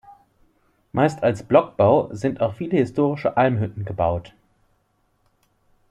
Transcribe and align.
Meist 0.93 1.21
als 1.21 1.43
Blockbau 1.43 2.07
sind 2.11 2.41
auch 2.41 2.55
viele 2.55 2.75
historische 2.75 3.37
Almhütten 3.37 3.85
gebaut. 3.85 4.33